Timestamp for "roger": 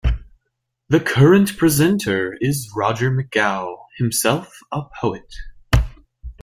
2.75-3.11